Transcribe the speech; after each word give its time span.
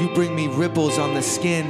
You 0.00 0.08
bring 0.14 0.34
me 0.34 0.48
ripples 0.48 0.98
on 0.98 1.12
the 1.12 1.20
skin, 1.20 1.66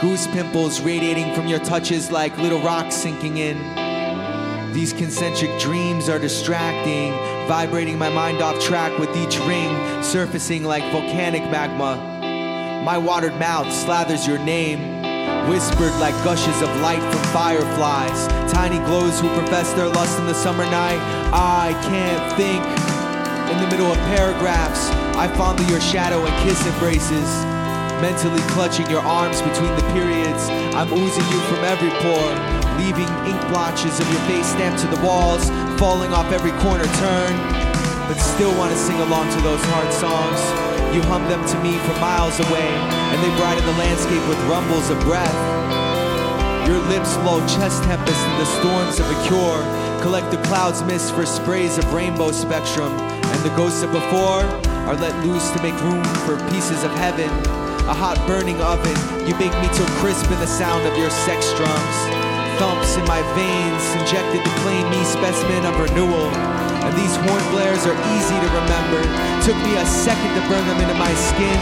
goose 0.00 0.26
pimples 0.28 0.80
radiating 0.80 1.34
from 1.34 1.46
your 1.46 1.58
touches 1.58 2.10
like 2.10 2.34
little 2.38 2.60
rocks 2.60 2.94
sinking 2.94 3.36
in. 3.36 4.72
These 4.72 4.94
concentric 4.94 5.60
dreams 5.60 6.08
are 6.08 6.18
distracting, 6.18 7.12
vibrating 7.46 7.98
my 7.98 8.08
mind 8.08 8.40
off 8.40 8.58
track 8.60 8.98
with 8.98 9.14
each 9.14 9.38
ring 9.40 10.02
surfacing 10.02 10.64
like 10.64 10.82
volcanic 10.90 11.42
magma. 11.50 11.96
My 12.82 12.96
watered 12.96 13.38
mouth 13.38 13.66
slathers 13.66 14.26
your 14.26 14.38
name, 14.38 14.80
whispered 15.50 15.92
like 16.00 16.14
gushes 16.24 16.62
of 16.62 16.74
light 16.80 17.02
from 17.12 17.22
fireflies, 17.30 18.26
tiny 18.50 18.78
glows 18.86 19.20
who 19.20 19.28
profess 19.36 19.74
their 19.74 19.88
lust 19.88 20.18
in 20.18 20.24
the 20.24 20.34
summer 20.34 20.64
night. 20.64 20.98
I 21.34 21.78
can't 21.82 22.32
think. 22.38 22.64
In 23.52 23.60
the 23.62 23.68
middle 23.68 23.92
of 23.92 23.98
paragraphs, 24.16 25.07
I 25.18 25.26
fondle 25.34 25.66
your 25.66 25.80
shadow 25.80 26.22
and 26.22 26.34
kiss 26.46 26.62
embraces. 26.62 27.26
Mentally 27.98 28.38
clutching 28.54 28.86
your 28.86 29.02
arms 29.02 29.42
between 29.42 29.74
the 29.74 29.82
periods, 29.90 30.46
I'm 30.78 30.94
oozing 30.94 31.26
you 31.34 31.40
from 31.50 31.66
every 31.66 31.90
pore, 31.98 32.34
leaving 32.78 33.10
ink 33.26 33.42
blotches 33.50 33.98
of 33.98 34.06
your 34.14 34.22
face 34.30 34.46
stamped 34.46 34.78
to 34.78 34.86
the 34.86 35.02
walls, 35.02 35.50
falling 35.74 36.14
off 36.14 36.30
every 36.30 36.54
corner 36.62 36.86
turn. 37.02 37.34
But 38.06 38.14
still 38.22 38.54
want 38.54 38.70
to 38.70 38.78
sing 38.78 38.94
along 39.10 39.34
to 39.34 39.40
those 39.42 39.58
hard 39.74 39.90
songs. 39.90 40.38
You 40.94 41.02
hum 41.10 41.26
them 41.26 41.42
to 41.42 41.56
me 41.66 41.74
from 41.82 41.98
miles 41.98 42.38
away, 42.38 42.70
and 43.10 43.18
they 43.18 43.34
brighten 43.42 43.66
the 43.66 43.74
landscape 43.74 44.22
with 44.30 44.38
rumbles 44.46 44.86
of 44.86 45.02
breath. 45.02 45.34
Your 46.70 46.78
lips 46.86 47.18
lull 47.26 47.42
chest 47.50 47.82
tempest 47.82 48.22
in 48.22 48.38
the 48.38 48.46
storms 48.62 49.02
of 49.02 49.10
a 49.10 49.18
cure. 49.26 49.66
Collect 49.98 50.30
the 50.30 50.38
clouds 50.46 50.86
mist 50.86 51.12
for 51.12 51.26
sprays 51.26 51.76
of 51.76 51.92
rainbow 51.92 52.30
spectrum, 52.30 52.94
and 52.94 53.40
the 53.42 53.50
ghosts 53.58 53.82
of 53.82 53.90
before 53.90 54.46
are 54.88 54.96
let 54.96 55.12
loose 55.20 55.52
to 55.52 55.60
make 55.60 55.76
room 55.84 56.00
for 56.24 56.40
pieces 56.48 56.80
of 56.80 56.88
heaven. 56.96 57.28
A 57.92 57.96
hot 57.96 58.16
burning 58.24 58.56
oven, 58.64 58.96
you 59.28 59.36
make 59.36 59.52
me 59.60 59.68
till 59.76 59.84
crisp 60.00 60.24
in 60.32 60.40
the 60.40 60.48
sound 60.48 60.88
of 60.88 60.96
your 60.96 61.12
sex 61.12 61.52
drums. 61.60 61.96
Thumps 62.56 62.96
in 62.96 63.04
my 63.04 63.20
veins, 63.36 63.84
injected 64.00 64.40
to 64.40 64.52
claim 64.64 64.88
me 64.88 64.96
specimen 65.04 65.68
of 65.68 65.76
renewal. 65.76 66.32
And 66.88 66.96
these 66.96 67.12
horn 67.20 67.44
blares 67.52 67.84
are 67.84 68.00
easy 68.16 68.32
to 68.32 68.48
remember. 68.48 69.04
Took 69.44 69.60
me 69.60 69.76
a 69.76 69.84
second 69.84 70.32
to 70.32 70.42
burn 70.48 70.64
them 70.64 70.80
into 70.80 70.96
my 70.96 71.12
skin. 71.36 71.60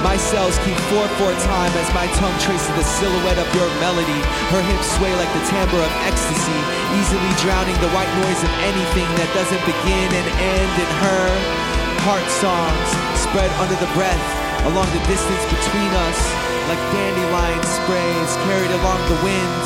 My 0.00 0.16
cells 0.16 0.56
keep 0.64 0.80
four 0.88 1.04
four 1.20 1.36
time 1.44 1.72
as 1.76 1.88
my 1.92 2.08
tongue 2.16 2.38
traces 2.40 2.72
the 2.72 2.88
silhouette 2.88 3.36
of 3.36 3.52
your 3.52 3.68
melody. 3.84 4.20
Her 4.48 4.64
hips 4.64 4.88
sway 4.96 5.12
like 5.20 5.28
the 5.36 5.44
timbre 5.52 5.76
of 5.76 5.92
ecstasy, 6.08 6.60
easily 6.96 7.32
drowning 7.44 7.76
the 7.84 7.92
white 7.92 8.10
noise 8.24 8.40
of 8.40 8.52
anything 8.64 9.08
that 9.20 9.28
doesn't 9.36 9.60
begin 9.68 10.08
and 10.08 10.26
end 10.40 10.72
in 10.80 10.90
her. 11.04 11.61
Heart 12.02 12.26
songs 12.42 12.88
spread 13.14 13.46
under 13.62 13.78
the 13.78 13.86
breath 13.94 14.26
along 14.66 14.90
the 14.90 14.98
distance 15.06 15.44
between 15.54 15.92
us, 16.10 16.18
like 16.66 16.82
dandelion 16.90 17.62
sprays 17.62 18.30
carried 18.42 18.74
along 18.74 18.98
the 19.06 19.18
wind. 19.22 19.62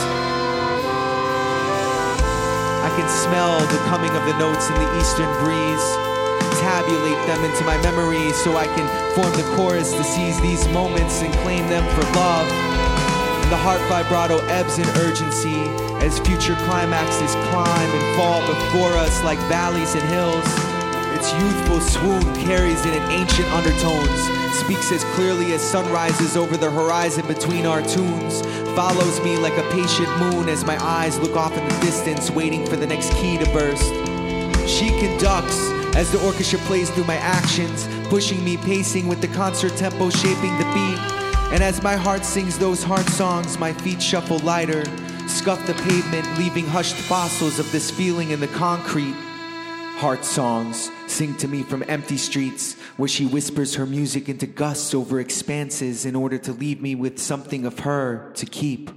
I 2.84 2.92
can 2.92 3.09
smell 3.09 3.57
the 3.73 3.81
coming 3.89 4.12
of 4.12 4.20
the 4.29 4.37
notes 4.37 4.69
in 4.69 4.77
the 4.77 4.91
eastern 5.01 5.33
breeze. 5.41 5.87
Tabulate 6.61 7.17
them 7.25 7.41
into 7.41 7.64
my 7.64 7.81
memory 7.81 8.29
so 8.45 8.61
I 8.61 8.69
can 8.69 8.84
form 9.17 9.33
the 9.33 9.48
chorus 9.57 9.97
to 9.97 10.05
seize 10.05 10.37
these 10.45 10.69
moments 10.77 11.25
and 11.25 11.33
claim 11.41 11.64
them 11.73 11.89
for 11.97 12.05
love. 12.20 12.48
And 13.48 13.51
the 13.51 13.57
heart 13.57 13.81
vibrato 13.89 14.45
ebbs 14.53 14.77
in 14.77 14.84
urgency 15.01 15.73
as 16.05 16.20
future 16.20 16.57
climaxes 16.69 17.33
climb 17.48 17.91
and 17.97 18.05
fall 18.12 18.45
before 18.45 18.92
us 19.01 19.25
like 19.25 19.41
valleys 19.48 19.95
and 19.97 20.05
hills. 20.12 20.45
Its 21.19 21.33
youthful 21.33 21.81
swoon 21.81 22.22
carries 22.45 22.84
in 22.84 22.92
an 22.92 23.11
ancient 23.11 23.48
undertones, 23.48 24.20
speaks 24.59 24.92
as 24.92 25.03
clearly 25.14 25.55
as 25.55 25.62
sunrises 25.62 26.36
over 26.36 26.58
the 26.58 26.70
horizon 26.70 27.27
between 27.27 27.64
our 27.64 27.81
tunes, 27.81 28.42
follows 28.77 29.19
me 29.23 29.39
like 29.39 29.57
a 29.57 29.63
patient 29.70 30.11
moon 30.18 30.46
as 30.46 30.67
my 30.67 30.77
eyes 30.85 31.18
look 31.18 31.35
off 31.35 31.57
in 31.57 31.67
the 31.67 31.80
distance, 31.80 32.30
waiting 32.30 32.67
for 32.67 32.77
the 32.77 32.86
next 32.86 33.14
key 33.14 33.39
to 33.39 33.46
burst. 33.46 33.95
She 34.68 34.91
conducts 35.01 35.57
as 35.96 36.13
the 36.13 36.23
orchestra 36.23 36.58
plays 36.61 36.91
through 36.91 37.05
my 37.05 37.17
actions, 37.17 37.89
pushing 38.08 38.45
me 38.45 38.58
pacing 38.58 39.08
with 39.08 39.23
the 39.23 39.29
concert 39.29 39.74
tempo 39.74 40.11
shaping 40.11 40.58
the 40.58 40.70
beat. 40.74 40.98
And 41.51 41.62
as 41.62 41.83
my 41.83 41.96
heart 41.96 42.27
sings 42.27 42.58
those 42.58 42.83
heart 42.83 43.08
songs, 43.08 43.58
my 43.58 43.73
feet 43.73 44.02
shuffle 44.02 44.41
lighter, 44.41 44.85
scuff 45.29 45.67
the 45.67 45.73
pavement, 45.73 46.36
leaving 46.36 46.67
hushed 46.67 46.96
fossils 46.96 47.58
of 47.58 47.73
this 47.73 47.91
feeling 47.91 48.33
in 48.33 48.41
the 48.41 48.48
concrete. 48.48 49.17
Heart 49.96 50.27
songs 50.27 50.90
sing 51.07 51.34
to 51.39 51.48
me 51.48 51.62
from 51.62 51.83
empty 51.89 52.18
streets 52.18 52.74
where 52.98 53.08
she 53.08 53.24
whispers 53.24 53.77
her 53.77 53.86
music 53.86 54.29
into 54.29 54.46
gusts 54.46 54.92
over 54.92 55.18
expanses 55.20 56.05
in 56.05 56.14
order 56.14 56.36
to 56.36 56.52
leave 56.52 56.83
me 56.83 56.95
with 56.95 57.18
something 57.18 57.64
of 57.64 57.79
her 57.79 58.30
to 58.35 58.45
keep. 58.45 58.90